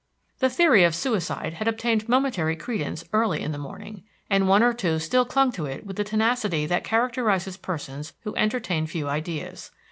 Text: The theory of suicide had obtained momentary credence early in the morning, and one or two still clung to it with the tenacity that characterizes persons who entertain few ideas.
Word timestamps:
The 0.39 0.49
theory 0.49 0.83
of 0.83 0.95
suicide 0.95 1.53
had 1.53 1.67
obtained 1.67 2.09
momentary 2.09 2.55
credence 2.55 3.03
early 3.13 3.43
in 3.43 3.51
the 3.51 3.59
morning, 3.59 4.01
and 4.31 4.47
one 4.49 4.63
or 4.63 4.73
two 4.73 4.97
still 4.97 5.25
clung 5.25 5.51
to 5.51 5.67
it 5.67 5.85
with 5.85 5.95
the 5.95 6.03
tenacity 6.03 6.65
that 6.65 6.83
characterizes 6.83 7.55
persons 7.55 8.13
who 8.21 8.35
entertain 8.35 8.87
few 8.87 9.07
ideas. 9.07 9.69